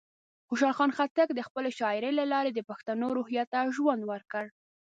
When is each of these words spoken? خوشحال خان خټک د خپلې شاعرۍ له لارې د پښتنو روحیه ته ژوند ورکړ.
خوشحال 0.47 0.73
خان 0.77 0.91
خټک 0.97 1.29
د 1.33 1.39
خپلې 1.47 1.69
شاعرۍ 1.79 2.11
له 2.19 2.25
لارې 2.33 2.51
د 2.53 2.59
پښتنو 2.69 3.07
روحیه 3.17 3.43
ته 3.51 3.59
ژوند 3.75 4.01
ورکړ. 4.11 4.45